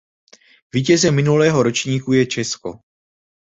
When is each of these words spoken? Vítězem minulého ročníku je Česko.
Vítězem 0.73 1.15
minulého 1.15 1.63
ročníku 1.63 2.11
je 2.13 2.25
Česko. 2.25 2.79